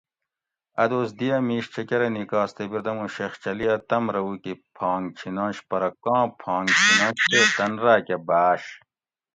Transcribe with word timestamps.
اۤ 0.83 0.87
دوس 0.91 1.09
دی 1.19 1.27
اۤ 1.37 1.43
میش 1.47 1.65
چکرہ 1.73 2.07
نیکاس 2.15 2.49
تے 2.55 2.63
بِردمو 2.71 3.05
شیخ 3.15 3.33
چلی 3.43 3.65
اۤ 3.73 3.81
تم 3.87 4.03
رہ 4.13 4.21
اوکی 4.25 4.53
پھانگ 4.75 5.05
چھیننش 5.17 5.57
پرہ 5.69 5.89
کاں 6.03 6.25
پھانگ 6.41 6.67
چھیننش 6.81 7.19
تے 7.29 7.39
تن 7.55 7.71
راۤکہ 7.83 8.17
باۤش 8.27 8.63